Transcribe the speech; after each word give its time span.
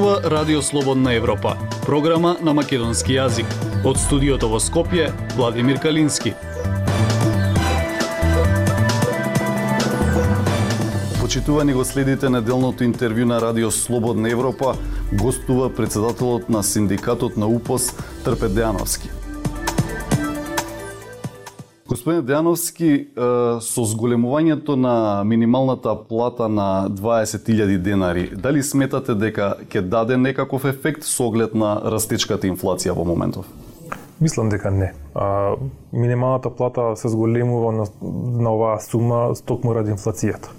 зборува 0.00 0.30
Радио 0.30 0.62
Слободна 0.62 1.14
Европа, 1.14 1.56
програма 1.86 2.36
на 2.42 2.54
македонски 2.54 3.12
јазик. 3.18 3.44
Од 3.84 3.98
студиото 4.00 4.48
во 4.48 4.56
Скопје, 4.56 5.10
Владимир 5.36 5.76
Калински. 5.76 6.32
Почитувани 11.20 11.76
го 11.76 11.84
следите 11.84 12.32
неделното 12.32 12.84
интервју 12.84 13.28
на 13.28 13.40
Радио 13.40 13.70
Слободна 13.70 14.30
Европа, 14.30 14.74
гостува 15.12 15.68
председателот 15.68 16.48
на 16.48 16.62
синдикатот 16.62 17.36
на 17.36 17.46
УПОС 17.46 17.92
Трпе 18.24 18.48
Дејановски. 18.48 19.19
Господин 21.90 22.22
Дејановски, 22.22 22.88
со 23.66 23.84
зголемувањето 23.90 24.76
на 24.78 25.24
минималната 25.26 25.96
плата 26.08 26.46
на 26.48 26.86
20.000 26.86 27.78
денари, 27.82 28.28
дали 28.30 28.62
сметате 28.62 29.16
дека 29.18 29.56
ќе 29.66 29.82
даде 29.82 30.14
некаков 30.16 30.68
ефект 30.70 31.02
со 31.02 31.26
оглед 31.26 31.56
на 31.58 31.72
растечката 31.82 32.46
инфлација 32.46 32.94
во 32.94 33.02
моментов? 33.08 33.48
Мислам 34.20 34.52
дека 34.54 34.70
не. 34.70 34.92
А, 35.14 35.56
минималната 35.92 36.50
плата 36.54 36.92
се 36.96 37.08
зголемува 37.08 37.72
на, 37.72 37.86
на 38.38 38.54
оваа 38.54 38.78
сума 38.78 39.34
токму 39.46 39.74
ради 39.74 39.90
инфлацијата. 39.90 40.54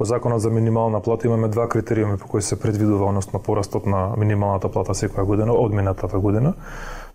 Во 0.00 0.08
законот 0.08 0.42
за 0.42 0.50
минимална 0.50 0.98
плата 1.00 1.28
имаме 1.30 1.48
два 1.48 1.68
критериуми 1.68 2.18
по 2.18 2.26
кои 2.26 2.42
се 2.42 2.58
предвидува 2.60 3.06
односно 3.06 3.38
порастот 3.38 3.86
на 3.86 4.16
минималната 4.18 4.68
плата 4.68 4.98
секоја 4.98 5.22
година 5.30 5.54
од 5.54 5.72
минатата 5.72 6.18
година 6.18 6.54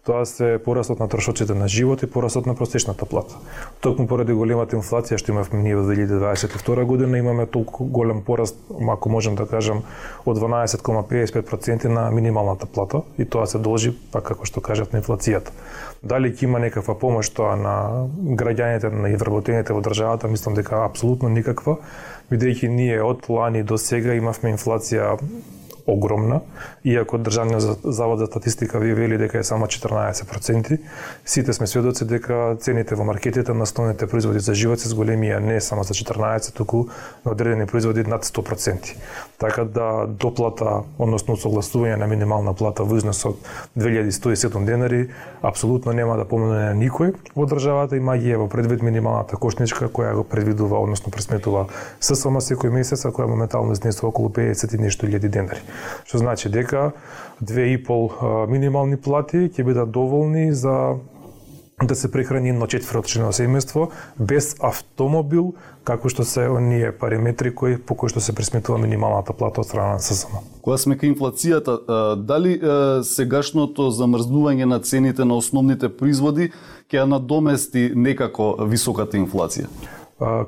тоа 0.07 0.25
се 0.25 0.55
порастот 0.63 0.99
на 1.03 1.07
трошоците 1.11 1.53
на 1.53 1.67
живот 1.67 2.03
и 2.03 2.07
порастот 2.07 2.45
на 2.45 2.55
просечната 2.55 3.05
плата. 3.05 3.35
Токму 3.83 4.07
поради 4.07 4.31
големата 4.31 4.77
инфлација 4.79 5.19
што 5.19 5.33
имавме 5.33 5.59
ние 5.59 5.75
во 5.75 5.83
2022 5.83 6.85
година, 6.87 7.19
имаме 7.19 7.45
толку 7.45 7.83
голем 7.83 8.21
пораст, 8.23 8.55
ако 8.93 9.09
можем 9.09 9.35
да 9.35 9.45
кажам, 9.45 9.83
од 10.25 10.39
12,55% 10.39 11.91
на 11.91 12.07
минималната 12.11 12.65
плата 12.65 13.01
и 13.19 13.25
тоа 13.25 13.47
се 13.51 13.59
должи, 13.59 13.91
па 14.11 14.21
како 14.23 14.47
што 14.47 14.63
кажат, 14.63 14.93
на 14.93 15.03
инфлацијата. 15.03 15.51
Дали 16.03 16.31
ќе 16.31 16.47
има 16.47 16.63
некаква 16.63 16.95
помош 16.95 17.27
тоа 17.35 17.57
на 17.59 18.07
граѓаните, 18.15 18.87
на 18.87 19.11
вработените 19.17 19.75
во 19.75 19.83
државата, 19.83 20.31
мислам 20.31 20.55
дека 20.55 20.85
апсолутно 20.85 21.27
никаква, 21.29 21.81
бидејќи 22.31 22.71
ние 22.71 23.03
од 23.03 23.27
лани 23.27 23.63
до 23.63 23.75
сега 23.75 24.15
имавме 24.15 24.55
инфлација 24.55 25.17
огромна, 25.87 26.41
иако 26.83 27.17
Државниот 27.17 27.79
завод 27.83 28.19
за 28.19 28.25
статистика 28.25 28.79
ви 28.79 28.93
вели 28.93 29.17
дека 29.17 29.39
е 29.39 29.43
само 29.43 29.65
14%, 29.65 30.79
сите 31.25 31.53
сме 31.53 31.67
сведоци 31.67 32.05
дека 32.05 32.57
цените 32.59 32.95
во 32.95 33.03
маркетите 33.03 33.53
на 33.53 33.63
основните 33.63 34.07
производи 34.07 34.39
за 34.39 34.53
живот 34.53 34.83
се 34.83 34.91
зголемија 34.91 35.39
не 35.39 35.61
само 35.61 35.83
за 35.83 35.93
14, 35.93 36.53
туку 36.53 36.85
на 37.25 37.31
одредени 37.31 37.65
производи 37.65 38.03
над 38.03 38.25
100%. 38.25 38.95
Така 39.39 39.63
да 39.63 40.05
доплата, 40.07 40.83
односно 40.99 41.37
согласување 41.39 41.95
на 41.95 42.07
минимална 42.07 42.53
плата 42.53 42.83
во 42.83 42.97
износ 42.97 43.23
од 43.25 43.39
2107 43.77 44.65
денари, 44.65 45.07
апсолутно 45.41 45.93
нема 45.93 46.17
да 46.17 46.25
помине 46.25 46.73
на 46.73 46.75
никој 46.75 47.15
во 47.35 47.47
државата, 47.47 47.95
има 47.95 48.17
ги 48.17 48.35
во 48.35 48.49
предвид 48.51 48.83
минималната 48.83 49.37
кошничка 49.37 49.87
која 49.87 50.15
го 50.19 50.23
предвидува, 50.23 50.83
односно 50.83 51.11
пресметува 51.11 51.67
ССМ 51.99 52.43
секој 52.43 52.75
месец, 52.75 53.05
а 53.05 53.15
која 53.15 53.31
моментално 53.31 53.71
изнесува 53.71 54.11
околу 54.11 54.29
50 54.29 54.75
и 54.75 54.83
нешто 54.83 55.07
илјади 55.07 55.31
денари 55.31 55.63
што 56.05 56.17
значи 56.17 56.49
дека 56.49 56.91
две 57.41 57.73
и 57.73 57.77
пол 57.77 58.11
минимални 58.49 58.97
плати 58.97 59.47
ќе 59.49 59.63
бидат 59.63 59.91
доволни 59.91 60.53
за 60.53 60.97
да 61.83 61.95
се 61.95 62.11
прехрани 62.11 62.49
едно 62.49 62.65
четврточно 62.65 63.29
семејство 63.29 63.91
без 64.17 64.55
автомобил, 64.65 65.51
како 65.85 66.09
што 66.09 66.23
се 66.25 66.47
оние 66.49 66.89
параметри 66.89 67.51
кои 67.53 67.77
по 67.77 67.93
кои 67.93 68.09
што 68.09 68.17
се 68.17 68.33
пресметува 68.33 68.79
минималната 68.81 69.33
плата 69.37 69.61
од 69.61 69.69
страна 69.69 69.93
на 69.93 70.01
ССМ. 70.01 70.41
Кога 70.65 70.77
сме 70.81 70.97
кај 70.97 71.13
инфлацијата, 71.13 71.77
дали 72.17 72.57
сегашното 73.05 73.91
замрзнување 73.93 74.65
на 74.65 74.79
цените 74.81 75.21
на 75.25 75.37
основните 75.37 75.89
производи 75.89 76.49
ќе 76.89 77.05
надомести 77.05 77.91
некако 77.93 78.55
високата 78.65 79.21
инфлација? 79.21 79.69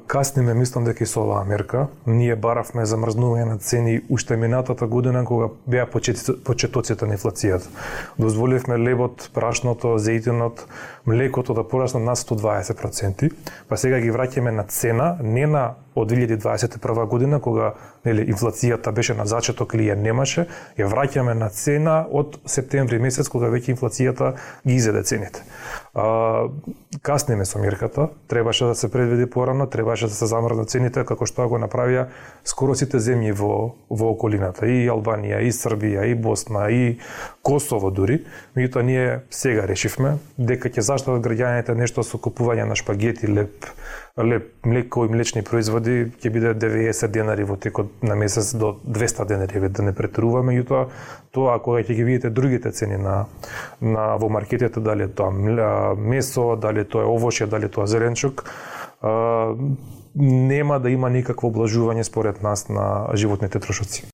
Касниме, 0.08 0.54
мислам 0.54 0.84
дека 0.84 1.04
и 1.04 1.08
со 1.08 1.22
оваа 1.22 1.44
мерка. 1.46 1.84
Ние 2.10 2.34
баравме 2.34 2.88
замрзнување 2.90 3.46
на 3.46 3.58
цени 3.62 4.00
уште 4.10 4.34
минатата 4.34 4.88
година 4.90 5.22
кога 5.26 5.52
беа 5.70 5.86
почетоците 5.86 7.06
на 7.06 7.14
инфлацијата. 7.14 7.70
Дозволивме 8.18 8.80
лебот, 8.82 9.30
прашното, 9.30 10.00
зејтинот, 10.02 10.66
млекото 11.06 11.54
да 11.54 11.68
пораснат 11.68 12.02
на 12.04 12.16
120%, 12.18 13.30
па 13.70 13.78
сега 13.78 14.00
ги 14.02 14.10
враќаме 14.10 14.50
на 14.50 14.66
цена, 14.66 15.18
не 15.22 15.46
на 15.46 15.76
од 15.96 16.10
2021 16.10 17.06
година 17.06 17.40
кога 17.40 17.74
нели 18.06 18.26
инфлацијата 18.34 18.92
беше 18.92 19.14
на 19.14 19.26
зачеток 19.26 19.74
или 19.74 19.90
ја 19.90 19.96
немаше, 19.96 20.48
ја 20.78 20.90
враќаме 20.90 21.34
на 21.34 21.50
цена 21.50 22.08
од 22.10 22.40
септември 22.46 23.00
месец 23.00 23.30
кога 23.30 23.54
веќе 23.54 23.76
инфлацијата 23.76 24.34
ги 24.66 24.76
изеде 24.82 25.04
цените. 25.04 25.44
А, 26.00 26.50
каснеме 27.02 27.46
со 27.46 27.60
мерката, 27.60 28.08
требаше 28.28 28.66
да 28.66 28.76
се 28.76 28.92
предвиди 28.92 29.30
порано, 29.30 29.68
требаше 29.68 30.08
да 30.08 30.14
се 30.14 30.26
замрзнат 30.26 30.70
цените 30.72 31.04
како 31.04 31.28
што 31.28 31.48
го 31.52 31.60
направија 31.60 32.06
скоро 32.48 32.76
сите 32.76 33.02
земји 33.04 33.34
во 33.36 33.76
во 33.90 34.12
околината, 34.14 34.68
и 34.68 34.88
Албанија, 34.88 35.42
и 35.44 35.52
Србија, 35.52 36.06
и 36.08 36.16
Босна, 36.16 36.70
и 36.72 37.00
Косово 37.44 37.92
дури. 37.92 38.22
Меѓутоа 38.56 38.84
ние 38.84 39.20
сега 39.30 39.68
решивме 39.68 40.18
дека 40.38 40.72
ќе 40.72 40.86
заштитат 40.88 41.26
граѓаните 41.26 41.76
нешто 41.76 42.04
со 42.04 42.18
купување 42.18 42.70
на 42.70 42.80
шпагети, 42.80 43.28
леп, 43.28 43.68
леп 44.24 44.66
млеко 44.66 45.06
и 45.06 45.10
млечни 45.10 45.44
производи 45.44 46.12
ќе 46.20 46.32
биде 46.34 46.54
90 46.54 47.08
денари 47.08 47.44
во 47.48 47.56
текот 47.56 48.04
на 48.04 48.16
месец 48.16 48.54
до 48.56 48.76
200 48.86 49.26
денари, 49.28 49.70
да 49.70 49.84
не 49.84 49.94
претеруваме, 49.94 50.54
меѓутоа 50.54 50.88
тоа 51.32 51.60
кога 51.60 51.84
ќе 51.84 51.96
ги 51.96 52.04
видите 52.04 52.30
другите 52.30 52.72
цени 52.72 52.98
на, 52.98 53.26
на 53.82 54.16
во 54.18 54.30
маркетите, 54.30 54.80
дали 54.80 55.04
е 55.04 55.08
тоа 55.08 55.32
месо, 55.32 56.56
дали 56.56 56.86
тоа 56.86 57.06
е 57.06 57.12
овошје, 57.12 57.48
дали 57.48 57.70
тоа 57.70 57.88
зеленчук, 57.88 58.46
а, 59.02 59.56
нема 60.16 60.80
да 60.80 60.90
има 60.90 61.10
никакво 61.10 61.52
облажување 61.52 62.04
според 62.04 62.44
нас 62.44 62.68
на 62.70 63.08
животните 63.14 63.60
трошоци. 63.60 64.08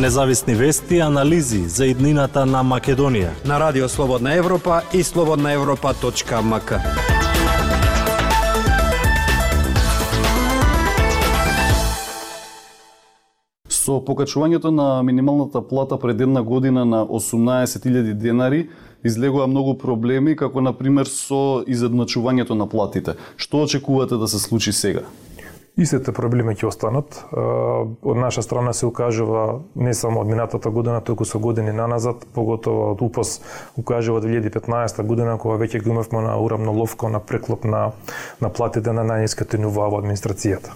Независни 0.00 0.54
вести 0.54 0.94
и 0.94 1.00
анализи 1.00 1.62
за 1.68 1.86
иднината 1.88 2.42
на 2.46 2.60
Македонија 2.60 3.30
на 3.48 3.56
Радио 3.60 3.88
Слободна 3.88 4.34
Европа 4.36 4.82
и 4.92 5.00
слободнаевропа.мк. 5.02 6.72
Со 13.68 13.96
покачувањето 14.04 14.68
на 14.68 15.02
минималната 15.02 15.62
плата 15.68 15.98
пред 15.98 16.20
една 16.20 16.42
година 16.42 16.84
на 16.84 17.06
18.000 17.06 18.12
денари, 18.12 18.68
излегува 19.04 19.46
многу 19.46 19.78
проблеми, 19.78 20.36
како 20.36 20.60
на 20.60 20.72
пример 20.76 21.08
со 21.08 21.64
изедначувањето 21.64 22.52
на 22.52 22.68
платите. 22.68 23.16
Што 23.36 23.64
очекувате 23.64 24.20
да 24.20 24.28
се 24.28 24.38
случи 24.38 24.72
сега? 24.72 25.08
Истите 25.76 26.12
проблеми 26.16 26.54
ќе 26.56 26.70
останат. 26.70 27.18
Од 27.36 28.16
наша 28.16 28.40
страна 28.40 28.72
се 28.72 28.86
укажува 28.88 29.60
не 29.76 29.92
само 29.94 30.22
од 30.24 30.30
минатата 30.30 30.70
година, 30.72 31.02
туку 31.04 31.26
со 31.28 31.38
години 31.38 31.74
наназад, 31.76 32.24
поготово 32.32 32.86
од 32.94 33.02
УПОС 33.04 33.40
укажува 33.76 34.22
2015 34.24 35.02
година 35.04 35.36
кога 35.36 35.58
веќе 35.60 35.82
го 35.84 35.92
имавме 35.92 36.22
на 36.24 36.38
урамноловка 36.40 37.12
на 37.12 37.20
преклоп 37.20 37.68
на 37.68 37.90
на 38.40 38.48
платите 38.48 38.92
на 38.96 39.04
најниските 39.04 39.60
нива 39.60 39.90
во 39.92 40.00
администрацијата. 40.00 40.72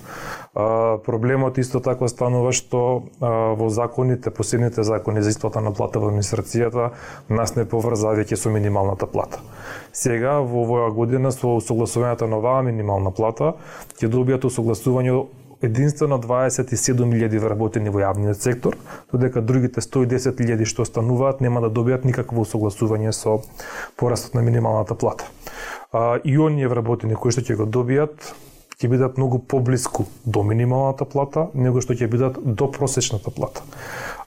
Проблемот 0.55 1.59
исто 1.59 1.79
така 1.79 2.09
станува 2.11 2.51
што 2.51 3.07
во 3.21 3.69
законите, 3.71 4.33
посебните 4.35 4.83
закони 4.83 5.23
за 5.23 5.31
исплата 5.31 5.61
на 5.63 5.71
плата 5.71 6.03
во 6.03 6.11
администрацијата 6.11 6.91
нас 7.29 7.55
не 7.55 7.65
поврза 7.65 8.17
веќе 8.19 8.35
со 8.35 8.51
минималната 8.51 9.07
плата. 9.07 9.39
Сега 9.93 10.41
во 10.41 10.65
оваа 10.67 10.91
година 10.91 11.31
со 11.31 11.61
согласувањето 11.63 12.27
на 12.27 12.43
оваа 12.43 12.65
минимална 12.67 13.15
плата 13.15 13.55
ќе 14.01 14.11
добијат 14.11 14.49
усогласување 14.51 15.15
единствено 15.63 16.19
27.000 16.19 17.39
вработени 17.39 17.95
во 17.95 18.03
јавниот 18.03 18.43
сектор, 18.43 18.75
додека 19.13 19.41
другите 19.41 19.81
110.000 19.81 20.65
што 20.67 20.83
остануваат 20.83 21.41
нема 21.41 21.61
да 21.61 21.71
добијат 21.71 22.05
никакво 22.05 22.43
усогласување 22.43 23.13
со 23.13 23.39
порастот 23.97 24.35
на 24.35 24.43
минималната 24.43 24.95
плата. 24.99 25.31
А, 25.93 26.19
и 26.25 26.39
оние 26.39 26.67
вработени 26.67 27.15
кои 27.15 27.31
што 27.31 27.47
ќе 27.47 27.61
го 27.61 27.71
добијат 27.71 28.33
ќе 28.81 28.89
бидат 28.89 29.19
многу 29.21 29.39
поблиску 29.39 30.07
до 30.25 30.41
минималната 30.43 31.05
плата, 31.05 31.49
него 31.55 31.83
што 31.85 31.93
ќе 31.93 32.09
бидат 32.09 32.39
до 32.41 32.71
просечната 32.73 33.29
плата. 33.31 33.61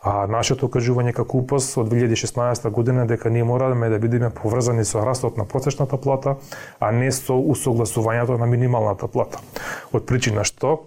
А 0.06 0.28
нашето 0.30 0.70
кажување 0.70 1.16
како 1.18 1.42
УПС 1.42 1.72
од 1.82 1.90
2016 1.90 2.70
година 2.70 3.08
дека 3.10 3.32
ние 3.34 3.48
мораме 3.48 3.90
да 3.90 3.98
бидеме 4.00 4.30
поврзани 4.30 4.86
со 4.86 5.02
растот 5.02 5.38
на 5.42 5.46
просечната 5.50 5.98
плата, 5.98 6.36
а 6.80 6.92
не 6.92 7.10
со 7.12 7.34
усогласувањето 7.34 8.38
на 8.38 8.46
минималната 8.46 9.08
плата. 9.08 9.42
Од 9.94 10.06
причина 10.06 10.46
што 10.46 10.84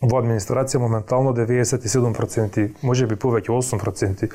во 0.00 0.18
администрација 0.18 0.80
моментално 0.80 1.34
97%, 1.36 2.68
може 2.82 3.06
би 3.06 3.16
повеќе 3.20 3.52
8% 3.52 4.30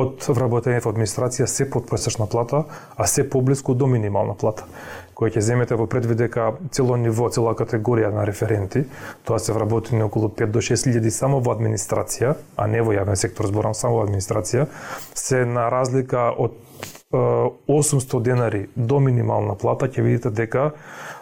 од 0.00 0.28
вработените 0.28 0.86
во 0.86 0.94
администрација 0.94 1.46
се 1.46 1.68
под 1.70 1.86
просечна 1.90 2.26
плата, 2.26 2.64
а 2.96 3.06
се 3.06 3.28
поблиску 3.28 3.74
до 3.74 3.86
минимална 3.86 4.34
плата 4.34 4.64
која 5.20 5.34
ќе 5.36 5.42
земете 5.44 5.76
во 5.76 5.84
предвид 5.84 6.16
дека 6.16 6.46
цело 6.72 6.96
ниво, 6.96 7.26
цела 7.28 7.52
категорија 7.52 8.08
на 8.14 8.24
референти, 8.24 8.86
тоа 9.28 9.36
се 9.38 9.52
вработени 9.52 10.00
околу 10.06 10.30
5 10.32 10.54
до 10.54 10.62
6 10.64 10.88
илјади 10.88 11.12
само 11.12 11.42
во 11.44 11.52
администрација, 11.52 12.32
а 12.56 12.66
не 12.66 12.80
во 12.80 12.94
јавен 12.96 13.20
сектор, 13.20 13.50
зборам 13.50 13.76
само 13.76 14.00
во 14.00 14.06
администрација, 14.08 14.64
се 15.12 15.44
на 15.44 15.68
разлика 15.68 16.30
од 16.32 16.56
800 17.12 18.22
денари 18.22 18.68
до 18.76 19.00
минимална 19.04 19.58
плата, 19.60 19.90
ќе 19.92 20.06
видите 20.06 20.30
дека 20.30 20.70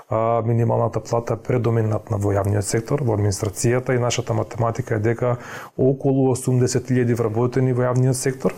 а, 0.09 0.43
минималната 0.43 1.01
плата 1.01 1.35
е 1.35 1.43
предоминатна 1.43 2.17
во 2.17 2.33
јавниот 2.33 2.65
сектор, 2.65 3.03
во 3.05 3.17
администрацијата 3.17 3.95
и 3.95 4.03
нашата 4.03 4.35
математика 4.35 4.97
е 4.97 5.05
дека 5.05 5.37
околу 5.77 6.33
80.000 6.35 7.15
вработени 7.15 7.73
во 7.73 7.89
јавниот 7.91 8.17
сектор 8.17 8.55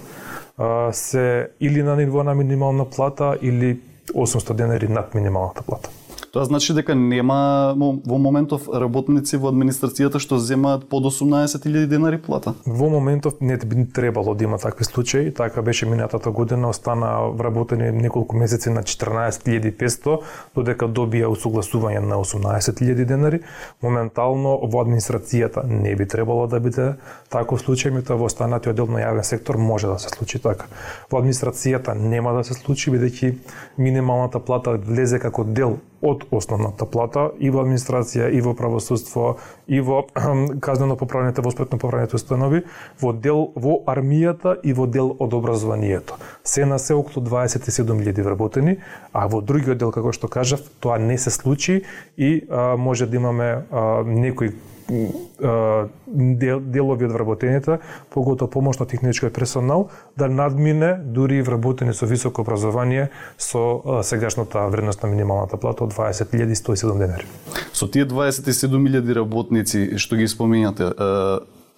а, 0.57 0.93
се 0.93 1.51
или 1.61 1.83
на 1.83 1.97
ниво 1.97 2.23
на 2.23 2.35
минимална 2.35 2.85
плата 2.85 3.37
или 3.43 3.81
800 4.15 4.55
денари 4.55 4.89
над 4.89 5.15
минималната 5.15 5.63
плата. 5.63 5.91
Тоа 6.31 6.45
значи 6.45 6.75
дека 6.75 6.95
нема 6.95 7.75
во 7.75 8.19
моментов 8.23 8.69
работници 8.71 9.35
во 9.43 9.51
администрацијата 9.51 10.21
што 10.23 10.37
земаат 10.39 10.85
под 10.87 11.09
18.000 11.11 11.89
денари 11.91 12.21
плата. 12.23 12.53
Во 12.67 12.87
моментов 12.87 13.41
не 13.41 13.57
би 13.57 13.83
требало 13.91 14.35
да 14.35 14.45
има 14.45 14.59
такви 14.59 14.85
случаи, 14.85 15.35
така 15.35 15.63
беше 15.63 15.87
минатата 15.87 16.31
година, 16.31 16.69
остана 16.69 17.33
вработени 17.35 17.91
неколку 17.91 18.37
месеци 18.37 18.71
на 18.71 18.83
14.500, 18.83 20.21
додека 20.55 20.87
добија 20.87 21.27
усогласување 21.35 21.99
на 21.99 22.23
18.000 22.23 23.05
денари. 23.05 23.43
Моментално 23.83 24.55
во 24.71 24.87
администрацијата 24.87 25.67
не 25.67 25.97
би 25.97 26.07
требало 26.07 26.47
да 26.47 26.61
биде 26.61 26.95
таков 27.29 27.67
случај, 27.67 27.91
меѓутоа 27.91 28.23
во 28.23 28.31
останатиот 28.31 28.77
дел 28.77 28.87
на 28.87 29.03
јавен 29.03 29.27
сектор 29.27 29.59
може 29.59 29.91
да 29.91 29.99
се 29.99 30.15
случи 30.15 30.39
така. 30.39 30.71
Во 31.11 31.19
администрацијата 31.19 31.99
нема 31.99 32.39
да 32.39 32.47
се 32.47 32.55
случи 32.55 32.95
бидејќи 32.95 33.35
минималната 33.79 34.39
плата 34.39 34.79
влезе 34.79 35.19
како 35.19 35.43
дел 35.43 35.81
од 36.03 36.25
основната 36.31 36.87
плата 36.87 37.31
и 37.39 37.51
во 37.51 37.65
администрација, 37.65 38.31
и 38.33 38.41
во 38.41 38.55
правосудство, 38.55 39.37
и 39.69 39.81
во 39.81 40.05
казнено 40.67 40.97
поправените, 40.97 41.43
воспретно 41.43 41.79
поправените 41.79 42.17
установи, 42.17 42.65
во 43.01 43.13
дел 43.13 43.53
во 43.55 43.81
армијата 43.87 44.57
и 44.63 44.73
во 44.73 44.87
дел 44.87 45.15
од 45.19 45.35
образованието. 45.35 46.17
Се 46.45 46.67
на 46.67 46.79
се 46.79 46.95
околу 46.95 47.27
27.000 47.27 48.23
вработени, 48.23 48.79
а 49.13 49.27
во 49.27 49.41
другиот 49.41 49.79
дел, 49.79 49.93
како 49.93 50.13
што 50.13 50.29
кажав, 50.29 50.65
тоа 50.81 50.99
не 50.99 51.19
се 51.19 51.31
случи 51.31 51.85
и 52.17 52.47
а, 52.49 52.77
може 52.77 53.07
да 53.07 53.17
имаме 53.17 53.65
а, 53.71 54.03
некои 54.05 54.53
дел, 54.91 56.61
делови 56.61 57.07
од 57.07 57.13
вработените, 57.13 57.79
поготово 58.11 58.51
помошно 58.51 58.87
технички 58.87 59.31
персонал, 59.31 59.89
да 60.19 60.29
надмине 60.29 60.95
дури 61.05 61.39
и 61.39 61.43
вработени 61.43 61.95
со 61.95 62.07
високо 62.07 62.43
образование 62.43 63.09
со 63.39 64.03
сегашната 64.03 64.67
вредност 64.69 65.03
на 65.03 65.09
минималната 65.09 65.57
плата 65.57 65.85
од 65.85 65.95
20.107 65.95 66.99
денари. 66.99 67.27
Со 67.73 67.87
тие 67.91 68.07
27.000 68.07 69.15
работници 69.15 69.99
што 69.99 70.17
ги 70.17 70.29
споминате, 70.29 70.91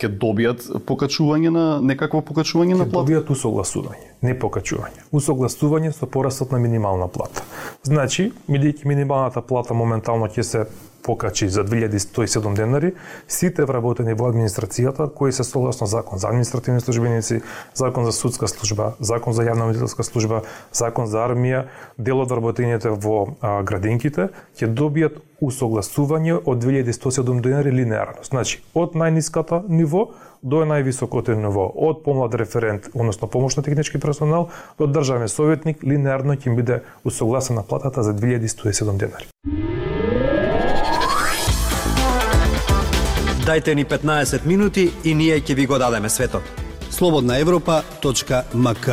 ќе 0.03 0.09
добијат 0.19 0.65
покачување 0.87 1.51
на 1.55 1.65
некакво 1.81 2.23
покачување 2.27 2.75
на 2.75 2.87
плата? 2.89 3.07
Добијат 3.13 3.31
усогласување, 3.31 4.09
не 4.27 4.35
покачување. 4.39 5.05
Усогласување 5.15 5.93
со 5.95 6.09
порастот 6.11 6.51
на 6.55 6.59
минимална 6.59 7.07
плата. 7.13 7.45
Значи, 7.87 8.33
бидејќи 8.49 8.89
минималната 8.89 9.43
плата 9.47 9.75
моментално 9.79 10.27
ќе 10.33 10.43
се 10.43 10.65
покачи 11.03 11.49
за 11.49 11.65
2107 11.65 12.55
денари, 12.55 12.93
сите 13.29 13.65
вработени 13.65 14.15
во 14.15 14.31
администрацијата, 14.31 15.09
кои 15.15 15.33
се 15.33 15.45
согласно 15.45 15.87
закон 15.87 16.19
за 16.19 16.29
административни 16.29 16.81
службеници, 16.81 17.41
закон 17.75 18.05
за 18.05 18.13
судска 18.13 18.49
служба, 18.49 18.95
закон 19.01 19.33
за 19.33 19.43
јавна 19.43 19.67
медицинска 19.67 20.03
служба, 20.03 20.43
закон 20.73 21.07
за 21.07 21.27
армија, 21.27 21.67
дел 21.99 22.23
од 22.23 22.31
вработените 22.31 22.91
во 22.91 23.37
а, 23.41 23.63
градинките, 23.63 24.31
ќе 24.59 24.71
добијат 24.71 25.19
усогласување 25.43 26.39
од 26.47 26.63
2107 26.63 27.41
денари 27.41 27.73
линеарно. 27.75 28.23
Значи, 28.23 28.63
од 28.75 28.95
најниската 28.95 29.63
ниво 29.69 30.13
до 30.43 30.65
највисокото 30.67 31.35
ниво, 31.39 31.67
од 31.75 32.03
помлад 32.05 32.35
референт, 32.35 32.91
односно 32.95 33.29
помошно 33.29 33.63
технички 33.63 34.01
персонал, 34.01 34.51
до 34.79 34.87
државен 34.87 35.29
советник, 35.29 35.83
линеарно 35.83 36.39
ќе 36.39 36.57
биде 36.57 36.83
усогласена 37.05 37.63
платата 37.63 38.03
за 38.03 38.15
2107 38.15 38.97
денари. 38.97 39.82
Дајте 43.43 43.75
ни 43.75 43.85
15 43.85 44.47
минути 44.47 44.91
и 45.05 45.15
ние 45.19 45.41
ќе 45.43 45.55
ви 45.59 45.67
го 45.67 45.79
дадеме 45.79 46.09
светот. 46.09 46.43
Слободна 46.91 47.39
Европа.мк 47.39 48.89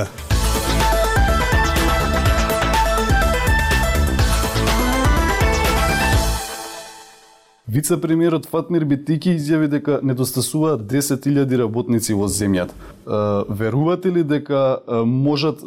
Вице-премиерот 7.69 8.48
Фатмир 8.50 8.86
Битики 8.86 9.36
изјави 9.38 9.68
дека 9.69 10.00
недостасуваат 10.01 10.81
10.000 10.90 11.60
работници 11.62 12.16
во 12.18 12.25
земјата. 12.25 12.74
Верувате 13.50 14.10
ли 14.10 14.24
дека 14.24 14.80
можат 15.06 15.62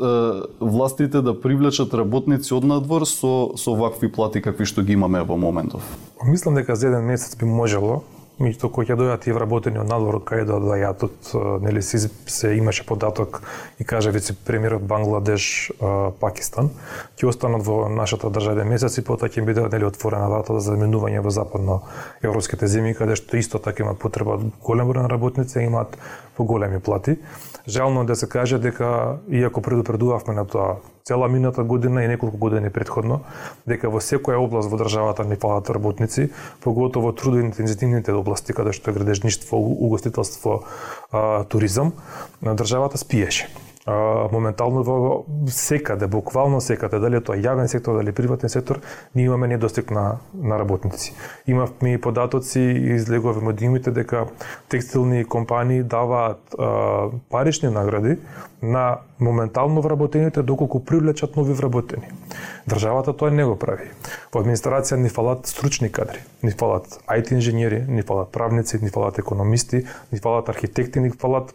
властите 0.59 1.23
да 1.23 1.37
привлечат 1.41 1.95
работници 1.95 2.51
од 2.55 2.67
надвор 2.67 3.07
со 3.07 3.55
со 3.55 3.77
вакви 3.79 4.11
плати 4.11 4.43
какви 4.43 4.67
што 4.67 4.83
ги 4.83 4.99
имаме 4.99 5.23
во 5.23 5.39
моментов? 5.39 5.87
Мислам 6.27 6.59
дека 6.59 6.75
за 6.75 6.91
еден 6.91 7.07
месец 7.07 7.39
би 7.39 7.47
можело, 7.47 8.03
меѓутоа 8.43 8.71
кога 8.73 8.87
ќе 8.87 8.97
дојдат 8.99 9.27
и 9.29 9.35
вработени 9.37 9.81
од 9.83 9.89
надвор 9.91 10.19
од 10.21 10.27
кај 10.29 10.45
да 10.49 10.59
доаѓаат 10.63 11.05
од 11.07 11.31
нели 11.65 11.83
се, 11.83 12.09
се 12.27 12.53
имаше 12.59 12.87
податок 12.87 13.43
и 13.79 13.85
каже 13.85 14.13
вице 14.15 14.35
премиерот 14.35 14.83
Бангладеш 14.89 15.73
Пакистан 16.21 16.73
ќе 17.17 17.29
останат 17.31 17.65
во 17.67 17.89
нашата 17.89 18.31
држава 18.31 18.67
месец 18.69 18.99
и 18.99 19.07
потоа 19.07 19.31
ќе 19.31 19.47
биде 19.47 19.67
нели 19.73 19.89
отворена 19.89 20.29
врата 20.33 20.59
за 20.59 20.73
заменување 20.73 21.23
во 21.23 21.31
западно 21.31 21.83
европските 22.23 22.67
земји 22.67 22.99
каде 22.99 23.17
што 23.17 23.39
исто 23.39 23.63
така 23.63 23.87
има 23.87 23.95
потреба 23.95 24.41
голем 24.63 24.91
број 24.91 25.07
на 25.07 25.13
работници 25.13 25.59
и 25.59 25.69
имаат 25.71 25.99
поголеми 26.37 26.81
плати. 26.81 27.19
Жално 27.69 28.05
да 28.05 28.17
се 28.17 28.29
каже 28.29 28.59
дека 28.59 29.19
иако 29.31 29.63
предупредувавме 29.63 30.35
на 30.35 30.47
тоа 30.47 30.77
цела 31.05 31.29
мината 31.29 31.65
година 31.65 32.05
и 32.05 32.09
неколку 32.09 32.37
години 32.37 32.71
предходно, 32.71 33.21
дека 33.67 33.91
во 33.91 34.01
секоја 34.01 34.43
област 34.43 34.71
во 34.71 34.79
државата 34.79 35.25
не 35.25 35.37
фалат 35.37 35.71
работници, 35.71 36.31
поготово 36.65 37.11
во 37.11 37.17
трудоинтензитивните 37.17 38.13
области, 38.13 38.53
каде 38.53 38.73
што 38.73 38.91
е 38.91 38.95
градежништво, 38.95 39.57
угостителство, 39.59 40.63
туризам, 41.49 41.93
државата 42.43 42.99
спиеше 42.99 43.49
а, 43.87 44.29
моментално 44.33 44.83
во 44.83 45.25
секаде, 45.47 46.07
буквално 46.07 46.61
секаде, 46.61 46.99
дали 46.99 47.21
тоа 47.21 47.37
јавен 47.37 47.67
сектор, 47.67 47.97
дали 47.97 48.13
приватен 48.13 48.49
сектор, 48.49 48.81
ние 49.15 49.25
имаме 49.25 49.49
недостиг 49.49 49.91
на, 49.91 50.19
на 50.35 50.59
работници. 50.59 51.15
Имавме 51.47 51.93
и 51.93 52.01
податоци 52.01 52.61
излегове 52.61 53.23
излегови 53.23 53.45
модимите 53.45 53.91
дека 53.91 54.27
текстилни 54.69 55.25
компании 55.25 55.83
даваат 55.83 56.55
а, 56.59 57.09
парични 57.31 57.69
награди 57.69 58.19
на 58.63 58.99
моментално 59.21 59.83
вработените 59.83 60.43
доколку 60.43 60.85
привлечат 60.85 61.37
нови 61.37 61.53
вработени. 61.53 62.09
Државата 62.69 63.17
тоа 63.17 63.31
не 63.31 63.45
го 63.45 63.57
прави. 63.59 63.91
Во 64.33 64.43
администрација 64.43 64.97
ни 64.97 65.09
фалат 65.09 65.47
стручни 65.47 65.91
кадри, 65.93 66.23
ни 66.43 66.51
фалат 66.51 66.87
IT 67.07 67.33
инженери, 67.33 67.85
ни 67.89 68.03
фалат 68.03 68.33
правници, 68.33 68.79
ни 68.83 68.91
фалат 68.91 69.19
економисти, 69.19 69.85
ни 70.13 70.19
фалат 70.19 70.49
архитекти, 70.49 71.01
ни 71.01 71.11
фалат 71.11 71.55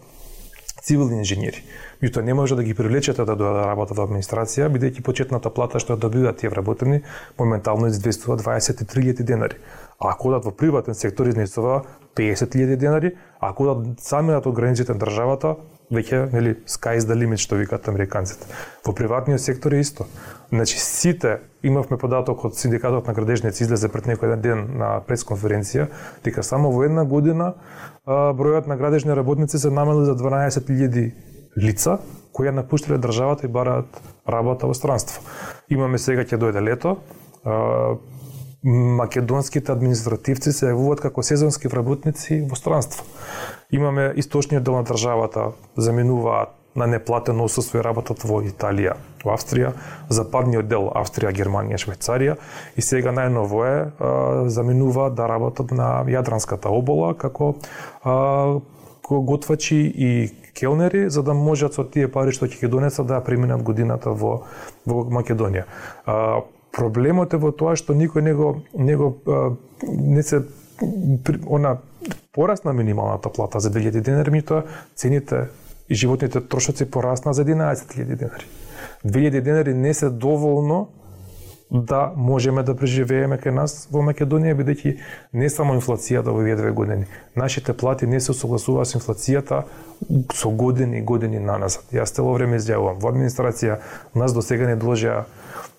цивилни 0.82 1.20
инженери. 1.22 1.64
Меѓутоа 2.02 2.22
не 2.22 2.34
може 2.34 2.56
да 2.56 2.64
ги 2.64 2.74
привлечете 2.74 3.26
да 3.26 3.36
дојдат 3.36 3.62
да 3.62 3.68
работат 3.68 3.98
во 3.98 4.06
администрација, 4.08 4.70
бидејќи 4.70 5.04
почетната 5.04 5.50
плата 5.50 5.80
што 5.80 5.98
добиваат 5.98 6.38
тие 6.44 6.50
вработени 6.50 7.02
моментално 7.40 7.88
известува 7.88 8.38
23.000 8.38 9.24
денари. 9.24 9.58
А 10.00 10.12
ако 10.14 10.30
одат 10.30 10.46
во 10.46 10.52
приватен 10.52 10.96
сектор 10.96 11.26
изнесува 11.26 11.82
50.000 12.16 12.76
денари, 12.76 13.16
а 13.40 13.50
ако 13.50 13.64
одат 13.64 14.02
сами 14.02 14.36
од 14.36 14.48
границите 14.54 14.94
на 14.94 15.00
државата, 15.00 15.56
веќе 15.92 16.28
нели 16.34 16.56
sky 16.68 16.98
is 17.00 17.08
the 17.08 17.16
limit 17.16 17.42
што 17.42 17.56
викаат 17.56 17.88
американците. 17.88 18.46
Во 18.86 18.94
приватниот 18.94 19.42
сектор 19.42 19.72
е 19.72 19.80
исто. 19.80 20.06
Значи 20.50 20.80
сите 20.80 21.40
имавме 21.64 21.98
податок 21.98 22.46
од 22.48 22.56
синдикатот 22.56 23.08
на 23.08 23.14
градежници 23.14 23.64
излезе 23.64 23.90
пред 23.92 24.08
некој 24.08 24.38
ден 24.40 24.64
на 24.80 25.02
пресконференција 25.04 25.90
дека 26.24 26.44
само 26.44 26.72
во 26.72 26.86
една 26.88 27.04
година 27.04 27.54
бројот 28.08 28.68
на 28.68 28.78
градежни 28.80 29.16
работници 29.16 29.60
се 29.60 29.70
намали 29.70 30.06
за 30.06 30.16
12.000 30.16 31.12
лица 31.58 31.98
кои 32.32 32.52
напуштиле 32.52 32.98
државата 32.98 33.46
и 33.46 33.50
бараат 33.50 34.02
работа 34.30 34.68
во 34.68 34.74
странство. 34.74 35.22
Имаме 35.70 35.98
сега 35.98 36.24
ќе 36.24 36.40
дојде 36.40 36.62
лето, 36.64 36.98
македонските 38.64 39.72
административци 39.72 40.52
се 40.54 40.72
јавуваат 40.72 41.02
како 41.02 41.24
сезонски 41.24 41.68
вработници 41.68 42.42
во 42.50 42.56
странство. 42.56 43.04
Имаме 43.72 44.14
источниот 44.16 44.64
дел 44.64 44.78
на 44.80 44.84
државата, 44.84 45.52
заминуваат 45.76 46.56
на 46.78 46.88
неплатено 46.88 47.44
отсутство 47.44 47.80
и 47.80 47.84
работат 47.84 48.22
во 48.24 48.40
Италија, 48.46 48.96
во 49.26 49.34
Австрија, 49.34 49.74
западниот 50.14 50.70
дел 50.70 50.92
Австрија, 50.96 51.34
Германија, 51.34 51.80
Швајцарија 51.82 52.38
и 52.78 52.86
сега 52.86 53.14
најново 53.18 53.64
е 53.66 53.78
а, 53.78 54.12
заминува 54.54 55.10
да 55.10 55.28
работат 55.28 55.74
на 55.74 56.06
Јадранската 56.06 56.70
обола 56.70 57.16
како 57.18 57.56
а, 58.04 58.60
готвачи 59.10 59.80
и 59.96 60.12
келнери 60.54 61.10
за 61.10 61.24
да 61.24 61.34
можат 61.34 61.74
со 61.74 61.84
тие 61.84 62.12
пари 62.12 62.36
што 62.36 62.46
ќе 62.46 62.62
ги 62.62 62.72
донесат 62.72 63.08
да 63.10 63.24
преминат 63.26 63.64
годината 63.64 64.14
во 64.14 64.44
во 64.86 65.04
Македонија. 65.10 65.66
А, 66.06 66.42
проблемот 66.78 67.34
е 67.34 67.42
во 67.42 67.52
тоа 67.52 67.76
што 67.76 67.98
никој 67.98 68.22
него 68.22 68.62
него 68.78 69.16
не 69.26 69.34
а, 69.34 69.56
не 69.98 70.24
се 70.24 70.46
она 71.50 71.78
порасна 72.32 72.74
минималната 72.74 73.30
плата 73.30 73.60
за 73.60 73.72
2000 73.72 74.02
денари, 74.02 74.32
меѓутоа 74.32 74.64
цените 74.96 75.48
и 75.90 75.96
животните 75.96 76.42
трошоци 76.42 76.92
порасна 76.92 77.34
за 77.34 77.46
11.000 77.46 78.16
денари. 78.16 78.46
2000 79.06 79.42
денари 79.42 79.74
не 79.74 79.94
се 79.94 80.10
доволно 80.10 80.90
да 81.72 82.14
можеме 82.16 82.64
да 82.64 82.76
преживееме 82.76 83.36
кај 83.44 83.52
нас 83.52 83.74
во 83.92 84.00
Македонија, 84.00 84.56
бидејќи 84.56 84.94
не 85.34 85.50
само 85.52 85.76
инфлацијата 85.76 86.32
во 86.32 86.40
овие 86.40 86.56
две 86.56 86.72
години. 86.72 87.06
Нашите 87.36 87.74
плати 87.74 88.08
не 88.08 88.22
се 88.24 88.34
согласува 88.34 88.86
со 88.86 89.00
инфлацијата 89.00 89.64
со 90.34 90.50
години 90.50 91.00
и 91.00 91.02
години 91.02 91.40
наназад. 91.40 91.84
Јас 91.92 92.16
цело 92.16 92.34
време 92.34 92.58
изјавувам. 92.58 93.02
Во 93.04 93.12
администрација 93.12 93.80
нас 94.16 94.34
до 94.34 94.42
сега 94.42 94.68
не 94.68 94.80
доложија 94.80 95.26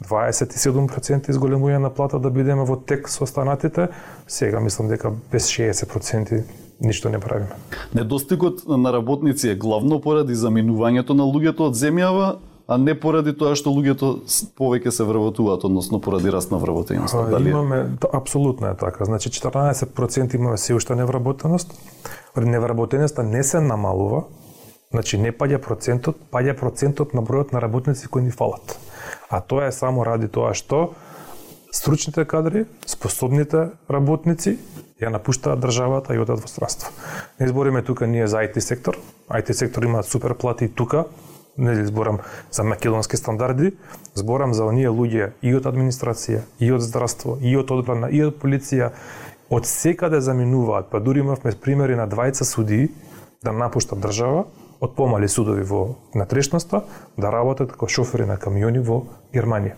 27% 0.05 1.33
изголемување 1.33 1.81
на 1.81 1.91
плата 1.91 2.19
да 2.19 2.31
бидеме 2.31 2.69
во 2.69 2.77
тек 2.77 3.09
со 3.09 3.25
останатите. 3.25 3.89
Сега 4.27 4.61
мислам 4.61 4.89
дека 4.89 5.11
без 5.33 5.49
60% 5.49 6.43
ништо 6.81 7.09
не 7.09 7.19
правиме. 7.19 7.49
Недостигот 7.95 8.69
на 8.69 8.93
работници 8.93 9.49
е 9.49 9.55
главно 9.55 10.01
поради 10.01 10.35
заминувањето 10.35 11.15
на 11.15 11.27
луѓето 11.27 11.71
од 11.71 11.75
земјава, 11.75 12.37
а 12.69 12.77
не 12.79 12.95
поради 12.95 13.33
тоа 13.33 13.57
што 13.57 13.73
луѓето 13.73 14.11
повеќе 14.59 14.93
се 14.93 15.05
вработуваат, 15.09 15.65
односно 15.65 16.01
поради 16.01 16.31
раст 16.31 16.53
на 16.53 16.59
вработеноста. 16.59 17.25
Дали 17.31 17.51
имаме 17.51 17.83
да, 18.01 18.09
апсолутно 18.13 18.69
е 18.69 18.77
така. 18.77 19.05
Значи 19.05 19.31
14% 19.31 20.35
имаме 20.35 20.57
се 20.59 20.75
уште 20.75 20.95
невработеност. 20.95 21.75
Невработеноста 22.37 23.23
не 23.23 23.43
се 23.43 23.61
намалува. 23.61 24.25
Значи 24.91 25.19
не 25.19 25.33
паѓа 25.33 25.59
процентот, 25.61 26.17
паѓа 26.33 26.55
процентот 26.57 27.15
на 27.15 27.23
бројот 27.23 27.53
на 27.53 27.61
работници 27.61 28.09
кои 28.09 28.23
ни 28.23 28.31
фалат. 28.31 28.79
А 29.31 29.41
тоа 29.41 29.67
е 29.69 29.73
само 29.73 30.05
ради 30.05 30.29
тоа 30.29 30.55
што 30.55 30.95
стручните 31.73 32.25
кадри, 32.25 32.65
способните 32.87 33.69
работници 33.91 34.57
ја 34.99 35.13
напуштаат 35.15 35.61
државата 35.63 36.15
и 36.15 36.19
одат 36.19 36.41
во 36.43 36.49
странство. 36.49 36.91
Не 37.41 37.49
збориме 37.49 37.83
тука 37.83 38.07
ние 38.07 38.27
за 38.27 38.43
IT 38.43 38.59
сектор. 38.59 38.99
IT 39.31 39.53
сектор 39.53 39.83
има 39.83 40.03
супер 40.03 40.35
плати 40.35 40.69
тука, 40.69 41.05
не 41.59 41.87
зборам 41.87 42.19
за 42.51 42.65
македонски 42.65 43.17
стандарди, 43.17 43.73
зборам 44.15 44.55
за 44.55 44.65
оние 44.65 44.89
луѓе 44.89 45.33
и 45.43 45.55
од 45.55 45.67
администрација, 45.67 46.43
и 46.61 46.71
од 46.73 46.83
здравство, 46.83 47.39
и 47.43 47.57
од 47.57 47.71
одбрана, 47.71 48.11
и 48.11 48.23
од 48.23 48.39
полиција, 48.39 48.93
од 49.51 49.67
секаде 49.67 50.21
заминуваат, 50.21 50.91
па 50.91 51.01
дури 51.01 51.21
имавме 51.21 51.53
примери 51.53 51.97
на 51.99 52.07
двајца 52.09 52.45
судии 52.45 52.89
да 53.43 53.53
напуштат 53.53 53.99
држава, 53.99 54.47
од 54.81 54.95
помали 54.95 55.29
судови 55.29 55.63
во 55.67 55.97
натрешноста, 56.15 56.85
да 57.17 57.31
работат 57.35 57.73
како 57.73 57.89
шофери 57.89 58.27
на 58.27 58.39
камиони 58.39 58.79
во 58.79 59.03
Германија. 59.35 59.75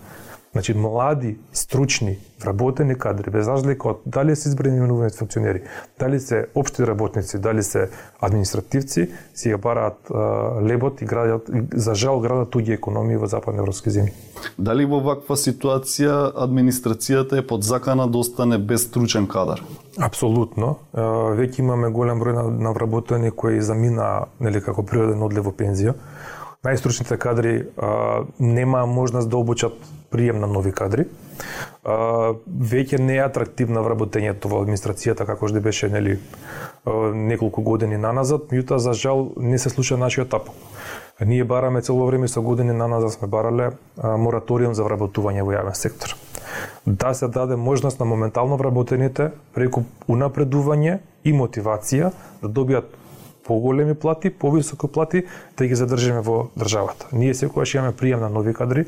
Значи, 0.52 0.75
млади, 0.75 1.38
стручни, 1.52 2.19
вработени 2.42 2.95
кадри, 2.95 3.30
без 3.30 3.49
разлика 3.49 3.88
од 3.88 4.00
дали 4.07 4.35
се 4.37 4.49
избрани 4.49 4.76
именувани 4.76 5.11
функционери, 5.11 5.62
дали 5.99 6.21
се 6.21 6.47
општи 6.54 6.87
работници, 6.87 7.38
дали 7.38 7.62
се 7.62 7.90
административци, 8.21 9.07
си 9.35 9.52
ја 9.54 9.61
бараат 9.62 10.11
лебот 10.66 11.02
и 11.02 11.07
градат, 11.07 11.47
за 11.73 11.95
жал 11.95 12.19
градат 12.21 12.50
туѓи 12.50 12.75
економии 12.75 13.16
во 13.16 13.30
западноевропски 13.30 13.95
земји. 13.95 14.11
Дали 14.59 14.88
во 14.90 14.99
ваква 14.99 15.38
ситуација 15.38 16.33
администрацијата 16.35 17.38
е 17.38 17.47
подзакана 17.47 18.09
да 18.11 18.19
остане 18.19 18.59
без 18.59 18.88
стручен 18.90 19.30
кадар? 19.30 19.62
Апсолутно. 20.02 20.80
Веќе 21.38 21.62
имаме 21.62 21.95
голем 21.95 22.19
број 22.19 22.35
на, 22.35 22.45
на 22.50 22.75
вработени 22.75 23.30
кои 23.30 23.62
замина 23.62 24.26
нели 24.40 24.59
како 24.59 24.83
природен 24.83 25.23
одлев 25.23 25.47
во 25.47 25.54
пензија 25.54 25.95
најстручните 26.64 27.16
кадри 27.16 27.54
а, 27.76 28.25
нема 28.38 28.85
можност 28.87 29.30
да 29.30 29.38
обучат 29.38 29.73
прием 30.11 30.40
на 30.40 30.47
нови 30.47 30.73
кадри. 30.73 31.07
А, 31.85 32.35
веќе 32.47 32.99
не 32.99 33.17
е 33.17 33.25
атрактивна 33.25 33.83
вработењето 33.87 34.50
во 34.50 34.62
администрацијата 34.64 35.26
како 35.26 35.49
што 35.49 35.61
беше 35.61 35.88
нели 35.88 36.19
неколку 37.14 37.62
години 37.62 37.99
наназад, 38.00 38.49
меѓутоа 38.50 38.79
за 38.79 38.93
жал 38.93 39.33
не 39.37 39.59
се 39.59 39.71
слуша 39.71 39.97
нашиот 39.97 40.31
тапок. 40.31 40.55
Ние 41.21 41.45
бараме 41.45 41.83
цело 41.83 42.07
време 42.07 42.29
со 42.29 42.43
години 42.43 42.73
наназад 42.73 43.12
сме 43.12 43.29
барале 43.29 43.71
а, 43.99 44.17
мораториум 44.17 44.75
за 44.75 44.85
вработување 44.85 45.45
во 45.45 45.52
јавен 45.52 45.75
сектор. 45.75 46.17
Да 46.87 47.14
се 47.14 47.29
даде 47.29 47.57
можност 47.57 48.00
на 48.00 48.07
моментално 48.07 48.57
вработените 48.57 49.31
преку 49.55 49.85
унапредување 50.09 50.99
и 51.25 51.33
мотивација 51.33 52.12
да 52.43 52.49
добијат 52.49 53.00
поголеми 53.45 53.95
плати, 53.95 54.31
повисоко 54.31 54.89
плати, 54.89 55.25
да 55.59 55.67
ги 55.67 55.75
задржиме 55.75 56.21
во 56.21 56.51
државата. 56.59 57.07
Ние 57.13 57.35
секогаш 57.35 57.75
имаме 57.75 57.93
пријем 57.93 58.21
на 58.21 58.29
нови 58.29 58.55
кадри, 58.55 58.87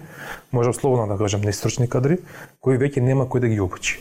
можам 0.52 0.74
слободно 0.74 1.06
да 1.06 1.18
кажам 1.18 1.40
неистручни 1.40 1.88
кадри, 1.88 2.18
кои 2.60 2.78
веќе 2.78 3.00
нема 3.00 3.24
кој 3.24 3.40
да 3.40 3.48
ги 3.48 3.60
обучи. 3.60 4.00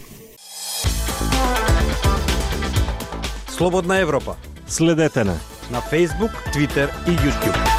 Слободна 3.49 3.99
Европа. 3.99 4.35
Следете 4.67 5.23
на 5.23 5.37
на 5.71 5.81
Facebook, 5.81 6.31
Twitter 6.53 6.89
и 7.07 7.11
YouTube. 7.11 7.70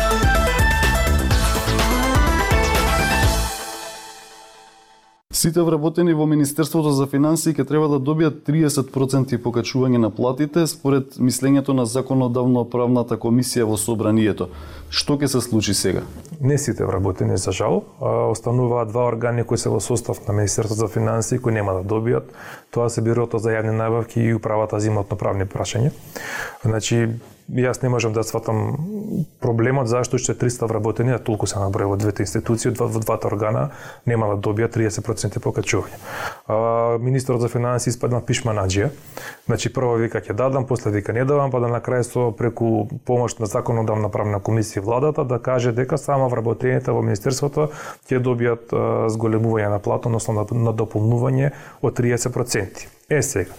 Сите 5.42 5.62
вработени 5.62 6.12
во 6.14 6.22
Министерството 6.26 6.92
за 6.94 7.08
финансии 7.10 7.50
ќе 7.50 7.64
треба 7.66 7.88
да 7.90 7.96
добијат 7.98 8.44
30% 8.46 9.40
покачување 9.42 9.98
на 9.98 10.10
платите 10.14 10.68
според 10.70 11.16
мислењето 11.18 11.74
на 11.74 11.82
законодавно 11.82 12.62
правната 12.70 13.18
комисија 13.18 13.66
во 13.66 13.74
собранието. 13.74 14.46
Што 14.86 15.16
ќе 15.18 15.26
се 15.32 15.40
случи 15.42 15.74
сега? 15.74 16.04
Не 16.38 16.60
сите 16.62 16.86
вработени 16.86 17.40
за 17.42 17.50
жал, 17.50 17.82
остануваат 18.30 18.94
два 18.94 19.08
органи 19.10 19.42
кои 19.42 19.58
се 19.58 19.72
во 19.74 19.80
состав 19.82 20.22
на 20.28 20.38
Министерството 20.38 20.86
за 20.86 20.88
финансии 20.88 21.42
кои 21.42 21.58
нема 21.58 21.74
да 21.74 21.82
добијат. 21.82 22.30
Тоа 22.70 22.86
се 22.86 23.02
бирото 23.02 23.42
за 23.42 23.50
јавни 23.50 23.74
набавки 23.74 24.22
и 24.22 24.38
управата 24.38 24.78
за 24.78 24.94
имотно 24.94 25.18
правни 25.18 25.42
прашања. 25.42 25.90
Значи 26.62 27.18
јас 27.50 27.82
не 27.82 27.88
можам 27.88 28.12
да 28.12 28.22
сватам 28.22 28.76
проблемот 29.40 29.88
зашто 29.88 30.16
уште 30.16 30.34
300 30.34 30.68
вработени, 30.68 31.12
а 31.12 31.18
толку 31.18 31.46
се 31.46 31.58
наброја 31.58 31.92
во 31.92 31.96
двете 31.96 32.22
институции, 32.22 32.70
во 32.70 32.88
двата 32.88 33.28
органа 33.28 33.70
нема 34.06 34.28
да 34.32 34.36
добија 34.40 34.68
30% 34.72 35.40
покачување. 35.42 35.98
А, 36.46 36.98
министерот 36.98 37.40
за 37.40 37.48
финансии 37.48 37.90
испадна 37.90 38.20
пишманаџија. 38.20 38.90
Значи 39.46 39.72
прво 39.72 39.96
вика 40.00 40.20
ќе 40.20 40.36
дадам, 40.36 40.66
после 40.66 40.90
вика 40.90 41.12
не 41.12 41.24
давам, 41.24 41.50
па 41.50 41.60
да 41.60 41.68
на 41.68 41.80
крај 41.80 42.02
со 42.06 42.30
преку 42.30 42.88
помош 43.06 43.38
на 43.38 43.46
законодавна 43.46 44.08
правна 44.08 44.40
комисија 44.40 44.80
владата 44.80 45.24
да 45.24 45.38
каже 45.38 45.72
дека 45.72 45.98
само 45.98 46.28
вработените 46.28 46.92
во 46.92 47.02
министерството 47.02 47.70
ќе 48.08 48.22
добијат 48.22 48.72
зголемување 49.12 49.70
на 49.70 49.78
плата, 49.78 50.08
односно 50.08 50.40
на, 50.40 50.46
на 50.50 50.72
дополнување 50.72 51.52
од 51.82 51.98
30%. 51.98 52.88
Е 53.12 53.22
сега, 53.22 53.50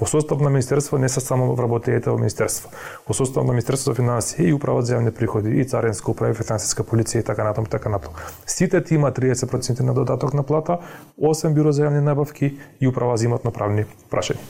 Во 0.00 0.06
состав 0.06 0.40
на 0.40 0.50
Министерство 0.50 0.98
не 0.98 1.08
се 1.08 1.20
само 1.20 1.54
вработените 1.54 2.10
во 2.10 2.16
Министерство. 2.16 2.70
Во 3.08 3.14
состав 3.14 3.44
на 3.44 3.52
Министерство 3.52 3.92
за 3.92 3.94
финансии 3.94 4.48
и 4.48 4.52
Управа 4.52 4.82
за 4.82 4.96
јавни 4.96 5.10
приходи, 5.10 5.50
и 5.60 5.64
Царинска 5.64 6.10
управа, 6.10 6.32
и 6.32 6.34
Финансиска 6.34 6.82
полиција 6.82 7.20
и 7.20 7.24
така 7.24 7.44
натаму, 7.44 7.66
така 7.66 7.88
натаму. 7.88 8.14
Сите 8.46 8.82
ти 8.84 8.94
има 8.94 9.12
30% 9.12 9.80
на 9.80 9.94
додаток 9.94 10.34
на 10.34 10.42
плата, 10.42 10.78
8 11.20 11.54
Бюро 11.54 11.72
за 11.72 11.84
јавни 11.84 12.00
набавки 12.00 12.58
и 12.80 12.88
Управа 12.88 13.16
за 13.16 13.26
имотно 13.26 13.52
правни 13.52 13.84
прашања. 14.10 14.40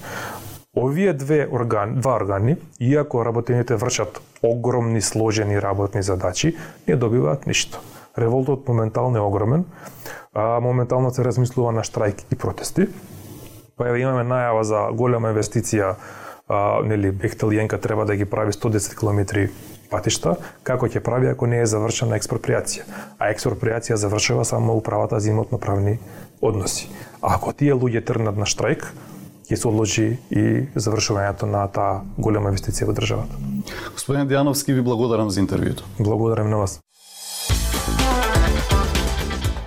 Овие 0.76 1.12
две 1.12 1.48
органи, 1.52 2.00
два 2.00 2.16
органи, 2.16 2.56
иако 2.80 3.24
работените 3.24 3.76
вршат 3.76 4.20
огромни 4.42 5.02
сложени 5.02 5.62
работни 5.62 6.02
задачи, 6.02 6.56
не 6.88 6.96
добиваат 6.96 7.46
ништо. 7.46 7.80
Револтот 8.18 8.68
моментално 8.68 9.16
е 9.16 9.20
огромен, 9.20 9.64
а 10.34 10.60
моментално 10.60 11.10
се 11.10 11.24
размислува 11.24 11.72
на 11.72 11.84
штрајк 11.84 12.24
и 12.32 12.36
протести 12.36 12.88
Па 13.82 13.88
еве 13.90 14.04
имаме 14.04 14.22
најава 14.22 14.60
за 14.62 14.80
голема 14.94 15.32
инвестиција, 15.32 15.96
а, 16.46 16.58
нели 16.86 17.10
Бехтел 17.10 17.50
Јенка 17.50 17.80
треба 17.82 18.04
да 18.06 18.14
ги 18.14 18.22
прави 18.22 18.54
110 18.54 18.94
км 18.94 19.48
патишта, 19.90 20.36
како 20.62 20.86
ќе 20.86 21.02
прави 21.02 21.26
ако 21.32 21.48
не 21.50 21.58
е 21.64 21.66
завршена 21.66 22.14
експроприација. 22.14 22.86
А 23.18 23.32
експроприација 23.34 23.98
завршува 23.98 24.44
само 24.46 24.76
управата 24.78 25.18
за 25.18 25.32
имотно 25.34 25.58
правни 25.58 25.96
односи. 26.40 26.86
А 27.18 27.34
ако 27.34 27.50
тие 27.50 27.74
луѓе 27.74 28.04
трнат 28.06 28.38
на 28.38 28.46
штрајк, 28.46 28.86
ќе 29.50 29.58
се 29.58 29.68
одложи 29.68 30.06
и 30.30 30.44
завршувањето 30.78 31.50
на 31.50 31.66
таа 31.66 32.04
голема 32.14 32.54
инвестиција 32.54 32.86
во 32.86 32.94
државата. 32.94 33.34
Господин 33.98 34.30
Дијановски, 34.30 34.78
ви 34.78 34.86
благодарам 34.86 35.34
за 35.34 35.42
интервјуто. 35.42 35.82
Благодарам 35.98 36.54
на 36.54 36.62
вас. 36.62 36.78